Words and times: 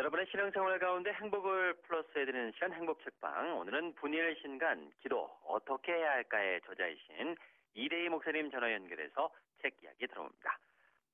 여러분의 0.00 0.24
신앙생활 0.30 0.78
가운데 0.78 1.12
행복을 1.12 1.74
플러스해드리는 1.82 2.52
시간 2.52 2.72
행복책방 2.72 3.58
오늘은 3.58 3.92
분일 3.96 4.34
신간 4.40 4.90
기도 5.02 5.28
어떻게 5.46 5.92
해야 5.92 6.12
할까의 6.12 6.62
저자이신 6.62 7.36
이대희 7.74 8.08
목사님 8.08 8.50
전화 8.50 8.72
연결해서 8.72 9.30
책 9.60 9.76
이야기 9.82 10.06
들어봅니다. 10.06 10.58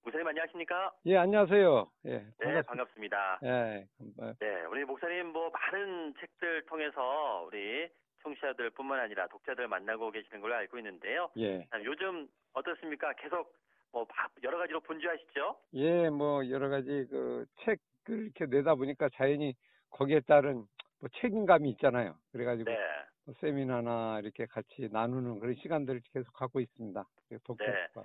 목사님 0.04 0.24
안녕하십니까? 0.28 0.92
예, 1.06 1.16
안녕하세요. 1.16 1.90
예, 2.04 2.26
네, 2.38 2.62
반갑습니다. 2.62 3.40
예, 3.42 3.88
뭐, 4.16 4.32
네, 4.38 4.62
우리 4.70 4.84
목사님 4.84 5.32
뭐 5.32 5.50
많은 5.50 6.14
책들 6.20 6.66
통해서 6.66 7.42
우리 7.44 7.88
청취자들뿐만 8.22 9.00
아니라 9.00 9.26
독자들 9.26 9.66
만나고 9.66 10.12
계시는 10.12 10.40
걸로 10.40 10.54
알고 10.54 10.78
있는데요. 10.78 11.28
예, 11.38 11.66
자, 11.72 11.82
요즘 11.82 12.28
어떻습니까? 12.52 13.12
계속 13.14 13.52
뭐 13.90 14.04
바- 14.04 14.28
여러 14.44 14.58
가지로 14.58 14.78
분주하시죠? 14.78 15.56
예, 15.74 16.08
뭐 16.08 16.48
여러 16.50 16.68
가지 16.68 17.04
그 17.10 17.44
책 17.64 17.80
을 18.10 18.24
이렇게 18.24 18.46
내다 18.46 18.74
보니까 18.74 19.08
자연히 19.14 19.54
거기에 19.90 20.20
따른 20.20 20.66
뭐 21.00 21.08
책임감이 21.20 21.70
있잖아요. 21.70 22.16
그래가지고 22.32 22.70
네. 22.70 22.78
뭐 23.24 23.34
세미나나 23.40 24.20
이렇게 24.22 24.46
같이 24.46 24.88
나누는 24.90 25.40
그런 25.40 25.54
시간들을 25.56 26.00
계속 26.12 26.32
갖고 26.32 26.60
있습니다. 26.60 27.04
그래서 27.28 27.44
독자들과. 27.44 28.02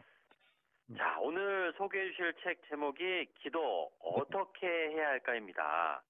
음. 0.90 0.96
자, 0.98 1.18
오늘 1.22 1.74
소개해 1.78 2.10
주실 2.10 2.34
책 2.44 2.62
제목이 2.68 3.28
기도 3.40 3.92
어떻게 4.00 4.68
해야 4.68 5.10
할까입니다. 5.10 6.04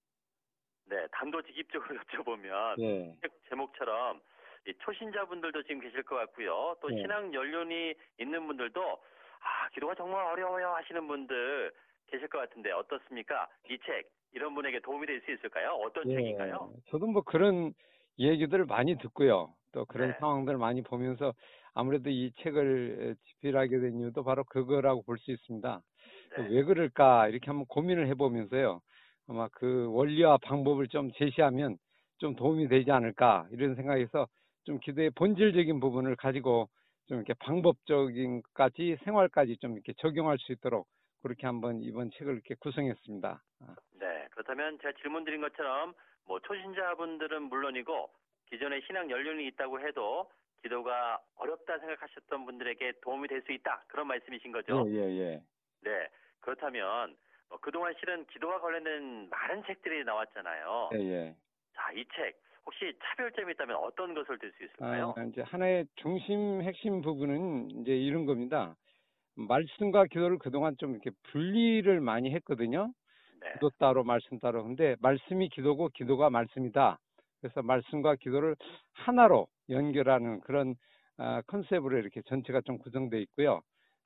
네, 0.85 1.07
단도직입적으로 1.11 1.99
여쭤보면 2.03 2.79
예, 2.79 3.15
책 3.21 3.31
제목처럼 3.49 4.21
이 4.67 4.73
초신자분들도 4.79 5.63
지금 5.63 5.81
계실 5.81 6.03
것 6.03 6.15
같고요. 6.15 6.75
또 6.81 6.89
네. 6.89 7.01
신앙 7.01 7.33
연륜이 7.33 7.93
있는 8.19 8.47
분들도 8.47 8.81
아, 8.81 9.69
기도가 9.69 9.95
정말 9.95 10.25
어려워요 10.25 10.69
하시는 10.69 11.07
분들 11.07 11.71
계실 12.07 12.27
것 12.27 12.39
같은데 12.39 12.71
어떻습니까? 12.71 13.47
이 13.69 13.77
책 13.85 14.09
이런 14.33 14.55
분에게 14.55 14.79
도움이 14.79 15.05
될 15.07 15.21
수 15.25 15.31
있을까요? 15.31 15.71
어떤 15.83 16.09
예. 16.09 16.15
책인가요? 16.15 16.73
저도 16.89 17.07
뭐 17.07 17.21
그런 17.23 17.73
얘기들을 18.19 18.65
많이 18.65 18.97
듣고요. 18.97 19.53
또 19.73 19.85
그런 19.85 20.09
네. 20.11 20.17
상황들을 20.19 20.57
많이 20.57 20.81
보면서 20.81 21.33
아무래도 21.73 22.09
이 22.09 22.31
책을 22.41 23.15
집필하게 23.25 23.79
된 23.79 23.99
이유도 23.99 24.23
바로 24.23 24.43
그거라고 24.45 25.03
볼 25.03 25.17
수 25.17 25.31
있습니다. 25.31 25.81
네. 26.37 26.47
왜 26.49 26.63
그럴까 26.63 27.27
이렇게 27.29 27.45
한번 27.47 27.65
고민을 27.67 28.07
해보면서요. 28.07 28.81
아마 29.27 29.47
그 29.53 29.87
원리와 29.91 30.37
방법을 30.43 30.87
좀 30.87 31.11
제시하면 31.13 31.77
좀 32.19 32.35
도움이 32.35 32.67
되지 32.67 32.91
않을까 32.91 33.47
이런 33.51 33.75
생각에서 33.75 34.27
좀 34.63 34.79
기도의 34.79 35.11
본질적인 35.11 35.79
부분을 35.79 36.15
가지고 36.15 36.69
좀 37.07 37.17
이렇게 37.17 37.33
방법적인까지 37.39 38.97
생활까지 39.03 39.57
좀 39.57 39.73
이렇게 39.73 39.93
적용할 39.97 40.37
수 40.39 40.51
있도록 40.51 40.87
그렇게 41.21 41.45
한번 41.47 41.81
이번 41.81 42.09
책을 42.11 42.33
이렇게 42.33 42.55
구성했습니다. 42.55 43.43
아, 43.61 43.75
네, 43.99 44.27
그렇다면 44.31 44.77
제가 44.79 44.93
질문 45.01 45.23
드린 45.23 45.41
것처럼 45.41 45.93
뭐 46.25 46.39
초신자분들은 46.39 47.43
물론이고 47.43 48.11
기존에 48.49 48.81
신앙 48.81 49.09
연륜이 49.09 49.47
있다고 49.47 49.79
해도 49.79 50.29
기도가 50.61 51.19
어렵다 51.35 51.79
생각하셨던 51.79 52.45
분들에게 52.45 52.93
도움이 53.01 53.27
될 53.27 53.41
수 53.43 53.51
있다 53.51 53.83
그런 53.87 54.07
말씀이신 54.07 54.51
거죠? 54.51 54.85
예, 54.87 54.91
예, 54.93 55.19
예. 55.19 55.43
네, 55.81 56.07
그렇다면 56.39 57.17
어, 57.49 57.57
그동안 57.57 57.93
실은 57.99 58.25
기도와 58.27 58.59
관련된 58.61 59.29
많은 59.29 59.63
책들이 59.65 60.03
나왔잖아요. 60.03 60.89
예, 60.93 60.99
예. 60.99 61.35
자, 61.75 61.91
이 61.93 62.05
책 62.15 62.39
혹시 62.65 62.93
차별점이 63.03 63.53
있다면 63.53 63.75
어떤 63.77 64.13
것을 64.13 64.37
들 64.37 64.51
수 64.53 64.63
있을까요? 64.63 65.15
아, 65.17 65.23
이제 65.23 65.41
하나의 65.41 65.87
중심 65.95 66.61
핵심 66.61 67.01
부분은 67.01 67.81
이제 67.81 67.95
이런 67.97 68.25
겁니다. 68.25 68.75
말씀과 69.47 70.05
기도를 70.05 70.37
그동안 70.39 70.75
좀 70.77 70.91
이렇게 70.91 71.11
분리를 71.31 72.01
많이 72.01 72.33
했거든요. 72.35 72.93
네, 73.41 73.53
기도 73.53 73.69
따로 73.79 74.03
말씀 74.03 74.39
따로. 74.39 74.63
근데 74.63 74.95
말씀이 75.01 75.49
기도고 75.49 75.89
기도가 75.89 76.29
말씀이다. 76.29 76.99
그래서 77.41 77.61
말씀과 77.63 78.15
기도를 78.17 78.55
하나로 78.93 79.47
연결하는 79.69 80.41
그런 80.41 80.75
아, 81.17 81.41
컨셉으로 81.47 81.97
이렇게 81.99 82.21
전체가 82.23 82.61
좀 82.61 82.77
구성되어 82.79 83.19
있고요. 83.21 83.61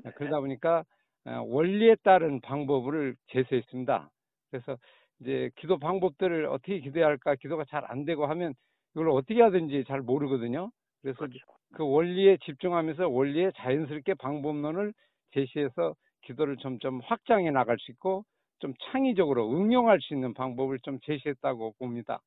아, 0.05 0.11
그러다 0.11 0.39
보니까 0.39 0.83
아, 1.25 1.39
원리에 1.45 1.95
따른 2.03 2.41
방법을 2.41 3.15
제시했습니다. 3.27 4.09
그래서 4.51 4.77
이제 5.21 5.49
기도 5.57 5.77
방법들을 5.79 6.45
어떻게 6.47 6.79
기도해야 6.79 7.07
할까, 7.07 7.35
기도가 7.35 7.65
잘 7.69 7.83
안 7.87 8.05
되고 8.05 8.25
하면 8.27 8.53
이걸 8.95 9.09
어떻게 9.09 9.35
되는지 9.35 9.83
잘 9.87 10.01
모르거든요. 10.01 10.71
그래서 11.01 11.19
그렇죠. 11.19 11.39
그 11.73 11.83
원리에 11.87 12.37
집중하면서 12.45 13.09
원리에 13.09 13.51
자연스럽게 13.57 14.15
방법론을 14.15 14.93
제시해서 15.35 15.95
기도를 16.21 16.57
점점 16.57 17.01
확장해 17.01 17.51
나갈 17.51 17.77
수 17.79 17.91
있고 17.91 18.25
좀 18.59 18.73
창의적으로 18.91 19.51
응용할 19.51 19.99
수 20.01 20.13
있는 20.13 20.33
방법을 20.33 20.79
좀 20.79 20.99
제시했다고 21.03 21.75
봅니다. 21.77 22.21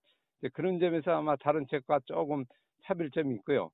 그런 0.53 0.79
점에서 0.79 1.13
아마 1.13 1.35
다른 1.37 1.67
책과 1.69 2.01
조금 2.07 2.45
차별점이 2.85 3.35
있고요. 3.37 3.71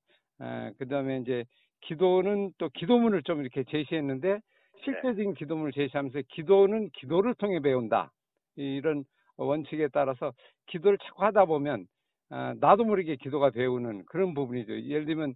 그 0.77 0.87
다음에 0.87 1.19
이제 1.19 1.45
기도는 1.81 2.53
또 2.57 2.69
기도문을 2.69 3.21
좀 3.23 3.41
이렇게 3.41 3.63
제시했는데 3.63 4.39
실제적인 4.83 5.35
기도문을 5.35 5.71
제시하면서 5.73 6.21
기도는 6.29 6.89
기도를 6.93 7.35
통해 7.35 7.59
배운다. 7.59 8.11
이런 8.55 9.03
원칙에 9.37 9.89
따라서 9.89 10.33
기도를 10.67 10.97
자꾸 10.97 11.23
하다 11.23 11.45
보면 11.45 11.85
아, 12.29 12.55
나도 12.59 12.85
모르게 12.85 13.17
기도가 13.17 13.51
배우는 13.51 14.05
그런 14.07 14.33
부분이죠. 14.33 14.81
예를 14.81 15.05
들면 15.05 15.35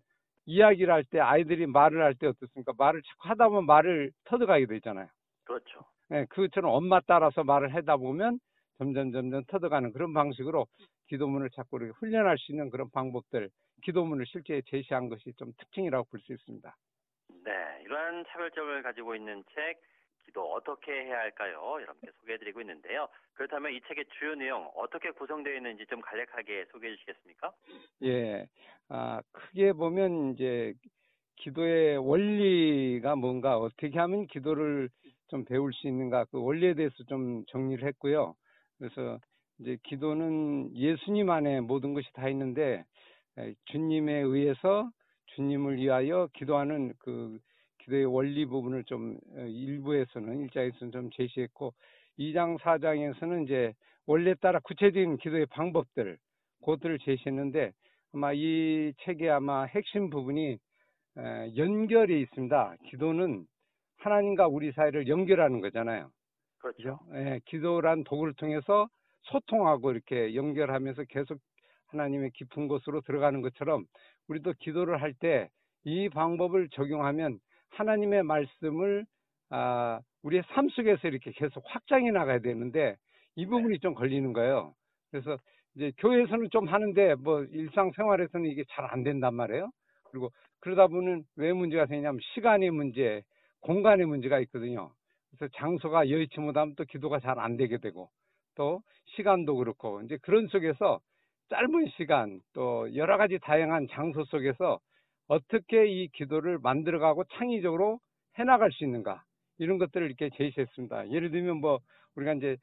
이야기를 0.50 0.92
할 0.94 1.04
때 1.04 1.20
아이들이 1.20 1.68
말을 1.68 2.02
할 2.04 2.16
때 2.16 2.28
어떻습니까? 2.28 2.74
말을 2.78 3.02
자꾸 3.04 3.30
하다 3.30 3.50
보면 3.50 3.66
말을 3.66 4.12
터득하게 4.26 4.66
되잖아요. 4.66 5.08
그렇죠. 5.46 5.86
예, 6.12 6.26
그것처럼 6.30 6.72
엄마 6.74 7.00
따라서 7.02 7.44
말을 7.44 7.74
하다 7.76 7.98
보면 7.98 8.40
점점 8.80 9.12
점점 9.12 9.44
터득하는 9.46 9.94
그런 9.94 10.14
방식으로 10.14 10.66
기도문을 11.08 11.50
자꾸 11.52 11.78
이렇게 11.78 11.91
훈련할 12.00 12.38
수 12.38 12.52
있는 12.52 12.70
그런 12.70 12.90
방법들, 12.91 13.50
기도문을 13.84 14.26
실제 14.28 14.62
제시한 14.68 15.09
것이 15.09 15.34
좀 15.38 15.52
특징이라고 15.58 16.08
볼 16.09 16.20
수 16.22 16.34
있습니다. 16.34 16.76
네, 17.46 17.52
이러한 17.84 18.26
차별점을 18.28 18.82
가지고 18.84 19.16
있는 19.16 19.44
책 19.53 19.79
기도 20.29 20.53
어떻게 20.53 20.91
해야 20.91 21.20
할까요? 21.20 21.78
여러분께 21.81 22.11
소개해드리고 22.20 22.61
있는데요. 22.61 23.08
그렇다면 23.34 23.73
이 23.73 23.81
책의 23.87 24.05
주요 24.17 24.35
내용 24.35 24.70
어떻게 24.76 25.09
구성되어 25.11 25.55
있는지 25.55 25.85
좀 25.87 26.02
간략하게 26.02 26.66
소개해 26.72 26.96
주시겠습니까? 26.96 27.52
예, 28.03 28.47
아, 28.90 29.22
크게 29.31 29.73
보면 29.73 30.34
이제 30.34 30.73
기도의 31.37 31.97
원리가 31.97 33.16
뭔가 33.16 33.58
어떻게 33.58 33.97
하면 33.97 34.28
기도를 34.28 34.90
좀 35.29 35.46
배울 35.46 35.73
수 35.73 35.87
있는가 35.87 36.26
그 36.26 36.41
원리에 36.41 36.75
대해서 36.75 36.96
좀 37.08 37.43
정리를 37.47 37.87
했고요. 37.87 38.35
그래서 38.78 39.20
이제 39.59 39.78
기도는 39.84 40.75
예수님 40.75 41.29
안에 41.29 41.61
모든 41.61 41.93
것이 41.93 42.08
다 42.14 42.29
있는데 42.29 42.85
에, 43.37 43.53
주님에 43.66 44.14
의해서 44.20 44.90
주님을 45.35 45.78
위하여 45.78 46.28
기도하는 46.34 46.93
그 46.99 47.40
기도의 47.90 48.06
원리 48.06 48.46
부분을 48.46 48.84
좀 48.86 49.18
어, 49.36 49.41
일부에서는 49.41 50.41
일장에서는 50.41 50.91
좀 50.91 51.09
제시했고 51.12 51.74
2장 52.18 52.58
4장에서는 52.59 53.46
이제 53.46 53.74
원리에 54.06 54.36
따라 54.36 54.59
구체적인 54.59 55.18
기도의 55.18 55.47
방법들 55.47 56.18
그것들을 56.59 57.00
제시했는데 57.00 57.72
아마 58.14 58.32
이 58.34 58.94
책의 59.03 59.30
아마 59.30 59.64
핵심 59.64 60.09
부분이 60.09 60.58
에, 61.18 61.58
연결이 61.58 62.22
있습니다. 62.22 62.76
기도는 62.90 63.46
하나님과 63.97 64.47
우리 64.47 64.72
사이를 64.72 65.08
연결하는 65.08 65.59
거잖아요. 65.62 66.12
그렇죠. 66.59 67.00
예, 67.16 67.40
기도란 67.46 68.03
도구를 68.03 68.34
통해서 68.34 68.88
소통하고 69.24 69.92
이렇게 69.92 70.35
연결하면서 70.35 71.03
계속 71.09 71.40
하나님의 71.88 72.32
깊은 72.32 72.68
곳으로 72.68 73.02
들어가는 73.02 73.42
것처럼 73.42 73.85
우리도 74.28 74.53
기도를 74.59 75.02
할 75.02 75.14
때 75.14 75.50
이 75.85 76.09
방법을 76.09 76.70
적용하면 76.70 77.40
하나님의 77.79 78.23
말씀을 78.23 79.05
아, 79.52 79.99
우리의 80.23 80.43
삶 80.53 80.70
속에서 80.70 81.08
이렇게 81.08 81.31
계속 81.31 81.64
확장해 81.67 82.11
나가야 82.11 82.40
되는데 82.40 82.96
이 83.35 83.46
부분이 83.46 83.79
좀 83.79 83.93
걸리는 83.96 84.34
거예요. 84.34 84.73
그래서 85.11 85.37
이제 85.76 85.91
교회에서는 85.97 86.49
좀 86.52 86.67
하는데 86.67 87.16
뭐 87.16 87.43
일상생활에서는 87.43 88.46
이게 88.49 88.64
잘 88.72 88.85
안 88.91 89.03
된단 89.03 89.34
말이에요. 89.35 89.72
그리고 90.11 90.31
그러다 90.61 90.87
보면 90.87 91.23
왜 91.37 91.53
문제가 91.53 91.85
되냐면 91.85 92.20
시간의 92.34 92.72
문제, 92.72 93.23
공간의 93.61 94.05
문제가 94.08 94.40
있거든요. 94.41 94.91
그래서 95.32 95.52
장소가 95.58 96.09
여의치 96.09 96.40
못하면 96.40 96.75
또 96.75 96.84
기도가 96.85 97.20
잘 97.20 97.40
안 97.40 97.58
되게 97.58 97.78
되고 97.78 98.09
또 98.55 98.82
시간도 99.16 99.55
그렇고 99.58 100.02
이제 100.02 100.17
그런 100.22 100.47
속에서 100.47 100.99
짧은 101.49 101.87
시간 101.97 102.41
또 102.53 102.93
여러 102.96 103.17
가지 103.17 103.40
다양한 103.40 103.87
장소 103.91 104.23
속에서 104.25 104.79
어떻게 105.29 105.87
이 105.87 106.08
기도를 106.09 106.58
만들어가고 106.59 107.23
창의적으로 107.35 107.99
해나갈 108.37 108.72
수 108.72 108.84
있는가 108.84 109.23
이런 109.59 109.78
것들을 109.78 110.05
이렇게 110.05 110.29
제시했습니다. 110.35 111.11
예를 111.11 111.31
들면 111.31 111.58
뭐 111.58 111.79
우리가 112.16 112.34
이제 112.34 112.58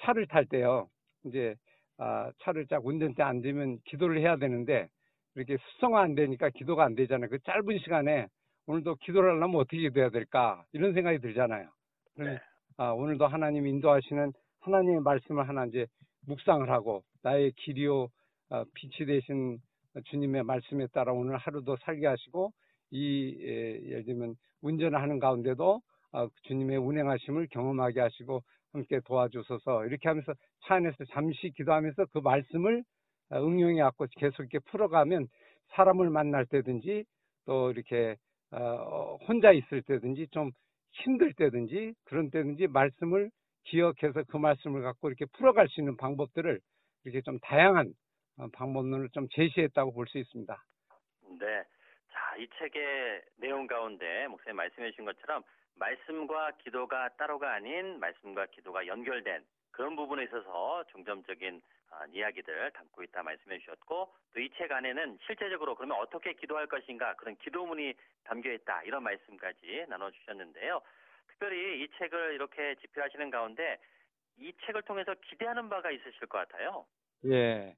차를 0.00 0.26
탈 0.26 0.46
때요 0.46 0.88
이제 1.24 1.54
아, 1.98 2.30
차를 2.42 2.66
쫙 2.68 2.84
운전대 2.84 3.22
앉으면 3.22 3.78
기도를 3.84 4.20
해야 4.20 4.36
되는데 4.36 4.88
이렇게 5.34 5.56
수성화 5.58 6.00
안 6.00 6.14
되니까 6.14 6.48
기도가 6.50 6.84
안 6.84 6.94
되잖아요. 6.94 7.28
그 7.28 7.38
짧은 7.40 7.78
시간에 7.80 8.26
오늘도 8.66 8.96
기도를 8.96 9.30
하려면 9.30 9.56
어떻게 9.56 9.78
기도해야 9.78 10.10
될까 10.10 10.64
이런 10.72 10.94
생각이 10.94 11.18
들잖아요. 11.18 11.68
네. 12.18 12.38
아, 12.76 12.90
오늘도 12.92 13.26
하나님 13.26 13.66
인도하시는 13.66 14.32
하나님의 14.60 15.00
말씀을 15.02 15.48
하나 15.48 15.66
이제 15.66 15.86
묵상을 16.26 16.70
하고 16.70 17.02
나의 17.22 17.52
길이요 17.56 18.08
어, 18.50 18.64
빛이 18.74 19.06
되신 19.06 19.58
주님의 20.06 20.44
말씀에 20.44 20.86
따라 20.88 21.12
오늘 21.12 21.36
하루도 21.36 21.76
살게 21.84 22.06
하시고 22.06 22.52
이 22.90 23.36
에, 23.40 23.84
예를 23.90 24.04
들면 24.04 24.34
운전을 24.62 25.00
하는 25.00 25.18
가운데도 25.18 25.80
어, 26.12 26.28
주님의 26.42 26.78
운행하심을 26.78 27.48
경험하게 27.50 28.00
하시고 28.00 28.42
함께 28.72 29.00
도와주소서. 29.04 29.86
이렇게 29.86 30.08
하면서 30.08 30.32
차 30.64 30.74
안에서 30.74 31.04
잠시 31.12 31.50
기도하면서 31.56 32.06
그 32.12 32.18
말씀을 32.18 32.82
어, 33.30 33.38
응용해 33.38 33.80
갖고 33.80 34.06
계속 34.16 34.42
이렇게 34.42 34.58
풀어가면 34.70 35.26
사람을 35.74 36.10
만날 36.10 36.46
때든지 36.46 37.04
또 37.46 37.70
이렇게 37.70 38.16
어, 38.52 39.16
혼자 39.28 39.52
있을 39.52 39.82
때든지 39.82 40.28
좀 40.32 40.50
힘들 40.92 41.32
때든지 41.34 41.94
그런 42.04 42.30
때든지 42.30 42.66
말씀을 42.66 43.30
기억해서 43.64 44.24
그 44.28 44.36
말씀을 44.36 44.82
갖고 44.82 45.08
이렇게 45.08 45.26
풀어갈 45.36 45.68
수 45.68 45.80
있는 45.80 45.96
방법들을 45.96 46.60
이렇게 47.04 47.20
좀 47.22 47.38
다양한 47.40 47.86
어, 47.88 47.92
방법론을 48.52 49.10
좀 49.10 49.28
제시했다고 49.30 49.92
볼 49.92 50.06
수 50.06 50.18
있습니다. 50.18 50.64
네. 51.38 51.64
자, 52.12 52.36
이 52.36 52.48
책의 52.58 53.22
내용 53.36 53.66
가운데 53.66 54.26
목사님 54.28 54.56
말씀해 54.56 54.90
주신 54.90 55.04
것처럼 55.04 55.42
말씀과 55.76 56.52
기도가 56.58 57.08
따로가 57.16 57.54
아닌 57.54 57.98
말씀과 58.00 58.46
기도가 58.46 58.86
연결된 58.86 59.44
그런 59.70 59.96
부분에 59.96 60.24
있어서 60.24 60.84
중점적인 60.90 61.62
어, 61.92 62.04
이야기들 62.12 62.70
담고 62.72 63.02
있다 63.02 63.22
말씀해 63.22 63.58
주셨고 63.58 64.12
또 64.32 64.40
이 64.40 64.48
책 64.56 64.70
안에는 64.72 65.18
실제적으로 65.26 65.74
그러면 65.74 65.98
어떻게 65.98 66.32
기도할 66.34 66.66
것인가 66.66 67.14
그런 67.14 67.36
기도문이 67.36 67.94
담겨 68.24 68.52
있다 68.52 68.82
이런 68.84 69.02
말씀까지 69.02 69.86
나눠 69.88 70.10
주셨는데요. 70.10 70.80
특별히 71.28 71.82
이 71.82 71.88
책을 71.98 72.34
이렇게 72.34 72.74
집필하시는 72.76 73.30
가운데 73.30 73.78
이 74.38 74.52
책을 74.66 74.82
통해서 74.82 75.14
기대하는 75.22 75.68
바가 75.68 75.90
있으실 75.90 76.26
것 76.28 76.38
같아요. 76.38 76.86
예. 77.26 77.74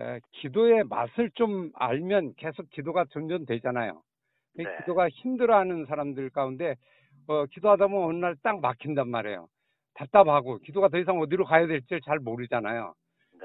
에, 0.00 0.20
기도의 0.32 0.84
맛을 0.84 1.30
좀 1.34 1.70
알면 1.74 2.34
계속 2.36 2.68
기도가 2.70 3.04
전전되잖아요. 3.12 4.02
이 4.58 4.62
네. 4.64 4.76
기도가 4.78 5.08
힘들어하는 5.08 5.86
사람들 5.86 6.30
가운데 6.30 6.76
어, 7.26 7.46
기도하다 7.46 7.86
보면 7.88 8.08
어느 8.08 8.16
날 8.18 8.36
딱 8.42 8.60
막힌단 8.60 9.08
말이에요. 9.08 9.48
답답하고 9.94 10.58
기도가 10.58 10.88
더 10.88 10.98
이상 10.98 11.20
어디로 11.20 11.44
가야 11.44 11.66
될지 11.66 11.98
잘 12.04 12.18
모르잖아요. 12.18 12.94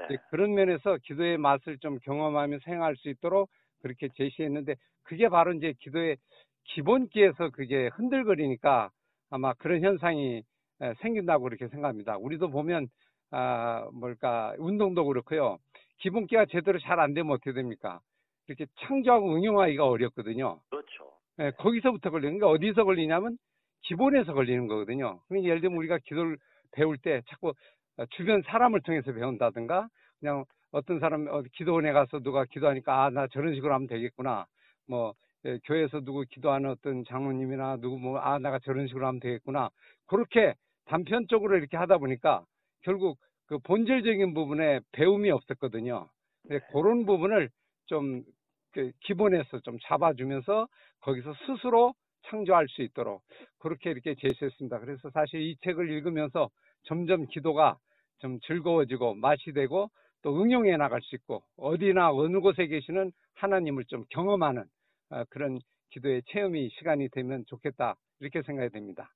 네. 0.08 0.16
그런 0.30 0.54
면에서 0.54 0.98
기도의 1.04 1.38
맛을 1.38 1.78
좀 1.78 1.98
경험하며 2.00 2.58
생활할 2.64 2.96
수 2.96 3.08
있도록 3.10 3.48
그렇게 3.82 4.08
제시했는데 4.16 4.74
그게 5.04 5.28
바로 5.28 5.52
이제 5.52 5.74
기도의 5.80 6.16
기본기에서 6.64 7.50
그게 7.50 7.88
흔들거리니까 7.94 8.90
아마 9.30 9.54
그런 9.54 9.82
현상이 9.82 10.42
에, 10.82 10.94
생긴다고 11.00 11.44
그렇게 11.44 11.68
생각합니다. 11.68 12.16
우리도 12.18 12.50
보면 12.50 12.88
아 13.30 13.88
뭘까 13.92 14.54
운동도 14.58 15.04
그렇고요. 15.04 15.58
기본기가 15.98 16.46
제대로 16.46 16.78
잘 16.78 16.98
안 17.00 17.14
되면 17.14 17.32
어떻게 17.32 17.52
됩니까? 17.52 18.00
이렇게 18.48 18.66
창조하고 18.80 19.34
응용하기가 19.36 19.86
어렵거든요. 19.86 20.60
그렇죠. 20.70 21.12
예, 21.40 21.52
거기서부터 21.58 22.10
걸리는 22.10 22.38
게 22.38 22.44
어디서 22.44 22.84
걸리냐면 22.84 23.38
기본에서 23.82 24.34
걸리는 24.34 24.66
거거든요. 24.66 25.20
그러니까 25.28 25.48
예를 25.48 25.60
들면 25.60 25.78
우리가 25.78 25.98
기도를 26.04 26.36
배울 26.72 26.98
때 26.98 27.22
자꾸 27.28 27.54
어, 27.98 28.06
주변 28.10 28.42
사람을 28.42 28.80
통해서 28.82 29.12
배운다든가 29.12 29.88
그냥 30.20 30.44
어떤 30.72 31.00
사람 31.00 31.26
어, 31.28 31.42
기도원에 31.52 31.92
가서 31.92 32.20
누가 32.20 32.44
기도하니까 32.44 33.04
아 33.04 33.10
나 33.10 33.26
저런 33.28 33.54
식으로 33.54 33.72
하면 33.74 33.86
되겠구나. 33.88 34.46
뭐 34.88 35.14
예, 35.46 35.58
교회에서 35.64 36.00
누구 36.00 36.24
기도하는 36.28 36.70
어떤 36.70 37.04
장로님이나 37.04 37.76
누구 37.78 37.98
뭐아 37.98 38.38
내가 38.40 38.58
저런 38.60 38.86
식으로 38.88 39.06
하면 39.06 39.20
되겠구나. 39.20 39.70
그렇게 40.06 40.54
단편적으로 40.86 41.56
이렇게 41.56 41.76
하다 41.76 41.98
보니까 41.98 42.44
결국 42.82 43.18
그 43.46 43.58
본질적인 43.58 44.34
부분에 44.34 44.80
배움이 44.92 45.30
없었거든요. 45.30 46.08
근데 46.42 46.60
그런 46.72 47.06
부분을 47.06 47.50
좀 47.86 48.24
그 48.72 48.92
기본에서 49.00 49.60
좀 49.60 49.78
잡아주면서 49.84 50.68
거기서 51.00 51.34
스스로 51.46 51.94
창조할 52.22 52.68
수 52.68 52.82
있도록 52.82 53.22
그렇게 53.58 53.90
이렇게 53.90 54.14
제시했습니다. 54.14 54.78
그래서 54.80 55.10
사실 55.10 55.40
이 55.40 55.56
책을 55.64 55.90
읽으면서 55.90 56.50
점점 56.84 57.26
기도가 57.26 57.76
좀 58.18 58.38
즐거워지고 58.40 59.14
맛이 59.14 59.52
되고 59.52 59.88
또 60.22 60.40
응용해 60.42 60.76
나갈 60.76 61.00
수 61.02 61.14
있고 61.16 61.42
어디나 61.56 62.12
어느 62.12 62.40
곳에 62.40 62.66
계시는 62.66 63.10
하나님을 63.34 63.84
좀 63.86 64.04
경험하는 64.10 64.64
어, 65.10 65.24
그런 65.30 65.58
기도의 65.90 66.22
체험이 66.26 66.68
시간이 66.78 67.08
되면 67.08 67.44
좋겠다 67.46 67.96
이렇게 68.20 68.42
생각이 68.42 68.70
됩니다. 68.70 69.10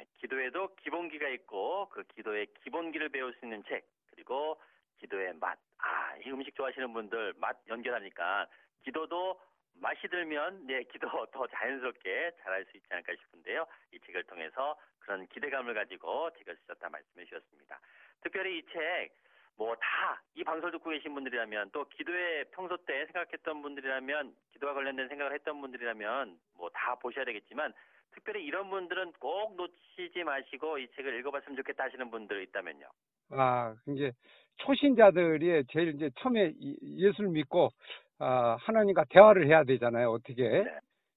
네, 0.00 0.06
기도에도 0.16 0.74
기본기가 0.76 1.28
있고 1.28 1.90
그 1.90 2.02
기도의 2.04 2.46
기본기를 2.64 3.10
배울 3.10 3.34
수 3.34 3.44
있는 3.44 3.62
책 3.64 3.84
그리고 4.10 4.58
기도의 4.98 5.34
맛. 5.34 5.58
아, 5.76 6.16
이 6.16 6.30
음식 6.30 6.54
좋아하시는 6.54 6.90
분들 6.94 7.34
맛 7.36 7.58
연결하니까 7.68 8.46
기도도 8.82 9.38
맛이 9.74 10.08
들면 10.08 10.66
네, 10.66 10.84
기도 10.84 11.06
더 11.32 11.46
자연스럽게 11.48 12.32
잘할 12.42 12.64
수 12.64 12.78
있지 12.78 12.86
않을까 12.88 13.12
싶은데요. 13.14 13.66
이 13.92 14.00
책을 14.00 14.24
통해서 14.24 14.78
그런 15.00 15.26
기대감을 15.28 15.74
가지고 15.74 16.30
책을 16.38 16.56
쓰셨다 16.56 16.88
말씀해 16.88 17.26
주셨습니다. 17.26 17.78
특별히 18.22 18.58
이 18.58 18.62
책 18.72 19.10
뭐 19.58 19.76
다 19.76 20.16
이 20.34 20.42
방송을 20.42 20.72
듣고 20.72 20.88
계신 20.88 21.12
분들이라면 21.12 21.72
또 21.72 21.84
기도에 21.90 22.44
평소 22.44 22.78
때 22.78 23.04
생각했던 23.04 23.60
분들이라면 23.60 24.34
기도와 24.52 24.72
관련된 24.72 25.08
생각을 25.08 25.34
했던 25.34 25.60
분들이라면 25.60 26.40
뭐 26.54 26.70
다 26.70 26.94
보셔야 26.94 27.26
되겠지만 27.26 27.74
특별히 28.12 28.44
이런 28.44 28.70
분들은 28.70 29.12
꼭 29.18 29.56
놓치지 29.56 30.24
마시고 30.24 30.78
이 30.78 30.88
책을 30.96 31.18
읽어봤으면 31.20 31.56
좋겠다 31.56 31.84
하시는 31.84 32.10
분들 32.10 32.42
있다면요. 32.44 32.86
아, 33.30 33.74
이제 33.88 34.12
초신자들이 34.58 35.64
제일 35.72 35.94
이제 35.94 36.10
처음에 36.20 36.52
이- 36.58 36.76
예수를 37.04 37.30
믿고 37.30 37.70
아, 38.18 38.56
하나님과 38.60 39.04
대화를 39.10 39.46
해야 39.46 39.64
되잖아요. 39.64 40.10
어떻게? 40.10 40.42
네. 40.48 40.64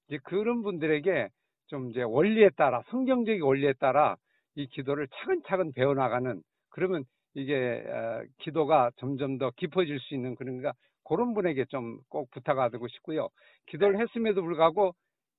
이제 0.08 0.18
그런 0.24 0.62
분들에게 0.62 1.28
좀 1.66 1.90
이제 1.90 2.02
원리에 2.02 2.50
따라 2.56 2.82
성경적인 2.90 3.42
원리에 3.42 3.74
따라 3.74 4.16
이 4.54 4.66
기도를 4.68 5.08
차근차근 5.14 5.72
배워나가는 5.72 6.42
그러면 6.70 7.04
이게 7.34 7.84
어, 7.86 8.22
기도가 8.38 8.90
점점 8.96 9.38
더 9.38 9.50
깊어질 9.56 9.98
수 10.00 10.14
있는 10.14 10.34
그런가 10.36 10.72
그런 11.04 11.34
분에게 11.34 11.64
좀 11.66 11.98
꼭 12.08 12.30
부탁하고 12.30 12.86
싶고요. 12.88 13.28
기도를 13.66 13.98
했음에도 14.00 14.42
불구하고 14.42 14.94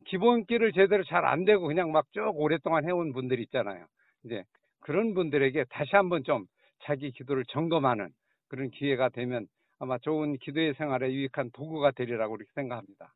기본기를 0.05 0.71
제대로 0.73 1.03
잘 1.03 1.25
안 1.25 1.45
되고 1.45 1.65
그냥 1.67 1.91
막 1.91 2.05
쭉 2.11 2.31
오랫동안 2.35 2.85
해온 2.85 3.11
분들 3.13 3.39
있잖아요. 3.41 3.85
이제 4.23 4.43
그런 4.81 5.13
분들에게 5.13 5.65
다시 5.69 5.95
한번 5.95 6.23
좀 6.23 6.45
자기 6.83 7.11
기도를 7.11 7.43
점검하는 7.45 8.09
그런 8.47 8.69
기회가 8.69 9.09
되면 9.09 9.47
아마 9.79 9.97
좋은 9.97 10.37
기도의 10.37 10.73
생활에 10.75 11.11
유익한 11.11 11.51
도구가 11.51 11.91
되리라고 11.91 12.35
그렇게 12.35 12.51
생각합니다. 12.53 13.11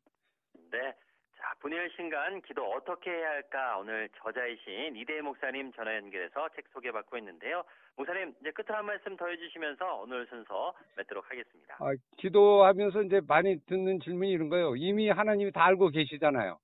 네. 0.72 0.92
자, 1.38 1.54
분일 1.60 1.88
신간 1.96 2.42
기도 2.42 2.64
어떻게 2.72 3.10
해야 3.10 3.30
할까? 3.30 3.78
오늘 3.78 4.08
저자이신 4.16 4.96
이대희 4.96 5.22
목사님 5.22 5.72
전화 5.72 5.96
연결해서 5.96 6.48
책 6.54 6.66
소개받고 6.72 7.16
있는데요. 7.18 7.62
목사님, 7.96 8.34
이제 8.40 8.50
끝으로 8.50 8.76
한 8.76 8.86
말씀 8.86 9.16
더 9.16 9.26
해주시면서 9.28 10.00
오늘 10.02 10.26
순서 10.26 10.74
맺도록 10.96 11.24
하겠습니다. 11.30 11.76
아, 11.80 11.92
기도하면서 12.18 13.02
이제 13.04 13.20
많이 13.26 13.58
듣는 13.66 14.00
질문이 14.00 14.30
이런 14.30 14.48
거예요. 14.48 14.76
이미 14.76 15.08
하나님이 15.08 15.52
다 15.52 15.64
알고 15.64 15.88
계시잖아요. 15.90 16.58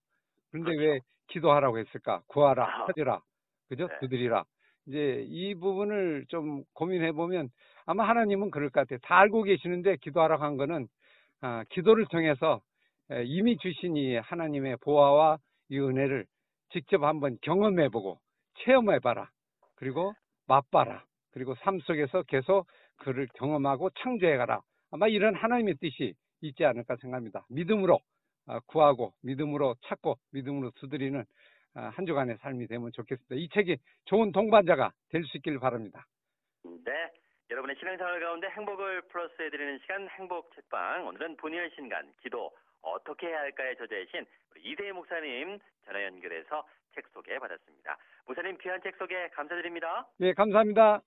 그런데 0.57 0.77
그렇죠. 0.77 0.93
왜 0.93 1.01
기도하라고 1.29 1.79
했을까? 1.79 2.23
구하라, 2.29 2.65
아. 2.65 2.87
찾으라, 2.87 3.21
그죠? 3.69 3.89
네. 3.89 3.99
두드리라. 4.01 4.45
이제 4.87 5.25
이 5.29 5.55
부분을 5.55 6.27
좀 6.29 6.63
고민해 6.75 7.13
보면 7.13 7.51
아마 7.87 8.09
하나님은 8.09 8.51
그럴 8.51 8.71
것 8.71 8.81
같아요. 8.81 8.99
다 9.03 9.19
알고 9.19 9.43
계시는데 9.43 9.97
기도하라고 9.97 10.43
한 10.43 10.57
거는 10.57 10.87
아, 11.41 11.65
기도를 11.71 12.07
통해서 12.07 12.61
에, 13.11 13.25
이미 13.25 13.57
주신 13.59 13.97
이 13.97 14.17
하나님의 14.17 14.77
보화와 14.83 15.39
이 15.71 15.79
은혜를 15.79 16.25
직접 16.71 17.03
한번 17.03 17.37
경험해 17.43 17.89
보고 17.89 18.19
체험해 18.61 19.01
봐라. 19.01 19.29
그리고 19.75 20.13
맛봐라. 20.47 21.05
그리고 21.33 21.55
삶 21.57 21.81
속에서 21.81 22.23
계속 22.23 22.67
그를 22.99 23.29
경험하고 23.35 23.91
창조해 23.91 24.37
가라. 24.37 24.61
아마 24.93 25.09
이런 25.09 25.35
하나님의 25.35 25.75
뜻이 25.81 26.15
있지 26.41 26.65
않을까 26.65 26.97
생각합니다. 26.97 27.45
믿음으로 27.51 27.97
아, 27.97 27.99
구하고 28.67 29.13
믿음으로 29.23 29.75
찾고 29.87 30.19
믿음으로 30.33 30.71
두드리는 30.77 31.25
아, 31.75 31.89
한 31.91 32.07
주간의 32.07 32.39
삶이 32.39 32.67
되면 32.69 32.91
좋겠습니다. 32.93 33.35
이 33.35 33.49
책이 33.51 33.77
좋은 34.07 34.33
동반자가 34.33 34.93
될 35.11 35.25
수 35.25 35.37
있기를 35.37 35.59
바랍니다. 35.61 36.07
네. 36.85 36.93
여러분의 37.51 37.77
신앙생활 37.79 38.19
가운데 38.21 38.49
행복을 38.49 39.03
플러스해드리는 39.03 39.79
시간 39.81 40.09
행복 40.09 40.53
책방. 40.55 41.07
오늘은 41.07 41.37
분일 41.37 41.71
신간 41.77 42.13
기도 42.23 42.51
어떻게 42.83 43.29
해야 43.29 43.41
할까의 43.41 43.77
저자이신 43.77 44.25
우리 44.51 44.63
이대희 44.71 44.93
목사님 44.93 45.59
전화 45.85 46.03
연결해서 46.05 46.67
책 46.95 47.07
소개 47.13 47.39
받았습니다. 47.39 47.97
목사님 48.27 48.59
귀한 48.63 48.81
책 48.83 48.97
소개 48.97 49.29
감사드립니다. 49.29 50.09
네, 50.19 50.33
감사합니다. 50.33 51.03